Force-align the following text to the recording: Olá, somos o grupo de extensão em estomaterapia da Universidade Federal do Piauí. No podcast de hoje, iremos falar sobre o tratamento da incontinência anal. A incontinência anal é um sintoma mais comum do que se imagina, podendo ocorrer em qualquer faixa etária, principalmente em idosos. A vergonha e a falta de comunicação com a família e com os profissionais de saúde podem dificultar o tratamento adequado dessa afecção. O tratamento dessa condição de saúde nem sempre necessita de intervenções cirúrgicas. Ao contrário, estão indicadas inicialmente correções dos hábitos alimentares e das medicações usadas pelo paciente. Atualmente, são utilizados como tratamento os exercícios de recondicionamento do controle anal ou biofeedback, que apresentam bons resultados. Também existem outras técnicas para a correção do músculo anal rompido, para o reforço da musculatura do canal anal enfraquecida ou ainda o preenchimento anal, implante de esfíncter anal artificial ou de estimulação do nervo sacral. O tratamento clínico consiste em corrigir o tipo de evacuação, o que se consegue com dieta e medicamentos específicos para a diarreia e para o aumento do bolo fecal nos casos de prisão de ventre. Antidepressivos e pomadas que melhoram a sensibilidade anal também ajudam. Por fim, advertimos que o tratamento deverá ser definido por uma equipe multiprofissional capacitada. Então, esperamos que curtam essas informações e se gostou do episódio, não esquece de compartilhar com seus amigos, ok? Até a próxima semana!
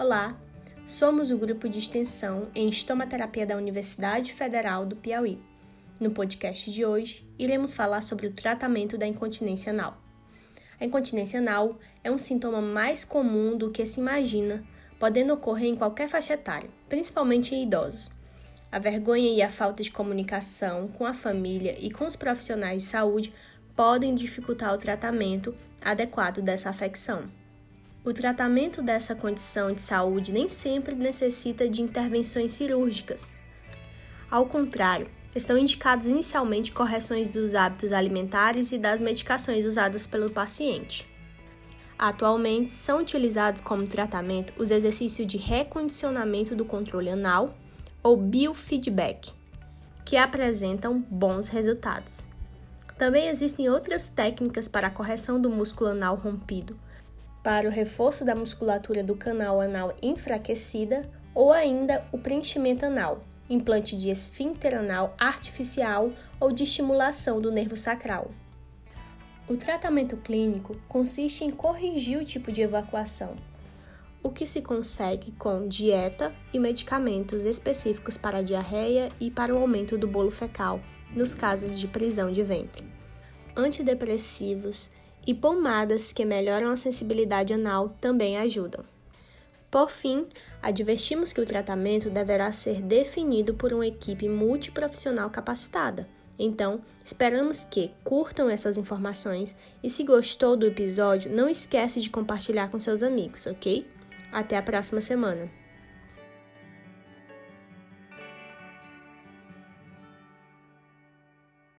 Olá, 0.00 0.34
somos 0.86 1.30
o 1.30 1.36
grupo 1.36 1.68
de 1.68 1.78
extensão 1.78 2.48
em 2.54 2.70
estomaterapia 2.70 3.44
da 3.44 3.54
Universidade 3.54 4.32
Federal 4.32 4.86
do 4.86 4.96
Piauí. 4.96 5.38
No 6.00 6.10
podcast 6.10 6.70
de 6.70 6.86
hoje, 6.86 7.22
iremos 7.38 7.74
falar 7.74 8.00
sobre 8.00 8.26
o 8.26 8.32
tratamento 8.32 8.96
da 8.96 9.06
incontinência 9.06 9.74
anal. 9.74 9.98
A 10.80 10.86
incontinência 10.86 11.38
anal 11.38 11.78
é 12.02 12.10
um 12.10 12.16
sintoma 12.16 12.62
mais 12.62 13.04
comum 13.04 13.58
do 13.58 13.70
que 13.70 13.84
se 13.84 14.00
imagina, 14.00 14.64
podendo 14.98 15.34
ocorrer 15.34 15.68
em 15.68 15.76
qualquer 15.76 16.08
faixa 16.08 16.32
etária, 16.32 16.70
principalmente 16.88 17.54
em 17.54 17.64
idosos. 17.64 18.10
A 18.72 18.78
vergonha 18.78 19.30
e 19.30 19.42
a 19.42 19.50
falta 19.50 19.82
de 19.82 19.90
comunicação 19.90 20.88
com 20.88 21.04
a 21.04 21.12
família 21.12 21.76
e 21.78 21.90
com 21.90 22.06
os 22.06 22.16
profissionais 22.16 22.84
de 22.84 22.88
saúde 22.88 23.34
podem 23.76 24.14
dificultar 24.14 24.72
o 24.72 24.78
tratamento 24.78 25.54
adequado 25.84 26.40
dessa 26.40 26.70
afecção. 26.70 27.38
O 28.02 28.14
tratamento 28.14 28.80
dessa 28.80 29.14
condição 29.14 29.74
de 29.74 29.82
saúde 29.82 30.32
nem 30.32 30.48
sempre 30.48 30.94
necessita 30.94 31.68
de 31.68 31.82
intervenções 31.82 32.52
cirúrgicas. 32.52 33.26
Ao 34.30 34.46
contrário, 34.46 35.06
estão 35.36 35.58
indicadas 35.58 36.06
inicialmente 36.06 36.72
correções 36.72 37.28
dos 37.28 37.54
hábitos 37.54 37.92
alimentares 37.92 38.72
e 38.72 38.78
das 38.78 39.02
medicações 39.02 39.66
usadas 39.66 40.06
pelo 40.06 40.30
paciente. 40.30 41.06
Atualmente, 41.98 42.70
são 42.70 43.00
utilizados 43.00 43.60
como 43.60 43.86
tratamento 43.86 44.54
os 44.56 44.70
exercícios 44.70 45.26
de 45.26 45.36
recondicionamento 45.36 46.56
do 46.56 46.64
controle 46.64 47.10
anal 47.10 47.54
ou 48.02 48.16
biofeedback, 48.16 49.30
que 50.06 50.16
apresentam 50.16 51.00
bons 51.10 51.48
resultados. 51.48 52.26
Também 52.96 53.28
existem 53.28 53.68
outras 53.68 54.08
técnicas 54.08 54.68
para 54.68 54.86
a 54.86 54.90
correção 54.90 55.38
do 55.38 55.50
músculo 55.50 55.90
anal 55.90 56.16
rompido, 56.16 56.78
para 57.42 57.68
o 57.68 57.70
reforço 57.70 58.24
da 58.24 58.34
musculatura 58.34 59.02
do 59.02 59.16
canal 59.16 59.60
anal 59.60 59.94
enfraquecida 60.02 61.08
ou 61.34 61.52
ainda 61.52 62.04
o 62.12 62.18
preenchimento 62.18 62.84
anal, 62.84 63.22
implante 63.48 63.96
de 63.96 64.10
esfíncter 64.10 64.76
anal 64.76 65.14
artificial 65.18 66.10
ou 66.38 66.52
de 66.52 66.64
estimulação 66.64 67.40
do 67.40 67.50
nervo 67.50 67.76
sacral. 67.76 68.30
O 69.48 69.56
tratamento 69.56 70.16
clínico 70.16 70.76
consiste 70.88 71.44
em 71.44 71.50
corrigir 71.50 72.18
o 72.18 72.24
tipo 72.24 72.52
de 72.52 72.62
evacuação, 72.62 73.34
o 74.22 74.30
que 74.30 74.46
se 74.46 74.62
consegue 74.62 75.32
com 75.32 75.66
dieta 75.66 76.32
e 76.52 76.58
medicamentos 76.58 77.44
específicos 77.44 78.16
para 78.16 78.38
a 78.38 78.42
diarreia 78.42 79.10
e 79.18 79.30
para 79.30 79.54
o 79.54 79.58
aumento 79.58 79.96
do 79.96 80.06
bolo 80.06 80.30
fecal 80.30 80.80
nos 81.14 81.34
casos 81.34 81.78
de 81.78 81.88
prisão 81.88 82.30
de 82.30 82.42
ventre. 82.42 82.84
Antidepressivos 83.56 84.90
e 85.26 85.34
pomadas 85.34 86.12
que 86.12 86.24
melhoram 86.24 86.70
a 86.70 86.76
sensibilidade 86.76 87.52
anal 87.52 87.96
também 88.00 88.36
ajudam. 88.38 88.84
Por 89.70 89.90
fim, 89.90 90.26
advertimos 90.60 91.32
que 91.32 91.40
o 91.40 91.46
tratamento 91.46 92.10
deverá 92.10 92.50
ser 92.50 92.82
definido 92.82 93.54
por 93.54 93.72
uma 93.72 93.86
equipe 93.86 94.28
multiprofissional 94.28 95.30
capacitada. 95.30 96.08
Então, 96.36 96.80
esperamos 97.04 97.64
que 97.64 97.92
curtam 98.02 98.48
essas 98.48 98.78
informações 98.78 99.54
e 99.82 99.90
se 99.90 100.02
gostou 100.02 100.56
do 100.56 100.66
episódio, 100.66 101.30
não 101.30 101.48
esquece 101.48 102.00
de 102.00 102.10
compartilhar 102.10 102.70
com 102.70 102.78
seus 102.78 103.02
amigos, 103.02 103.46
ok? 103.46 103.86
Até 104.32 104.56
a 104.56 104.62
próxima 104.62 105.00
semana! 105.00 105.50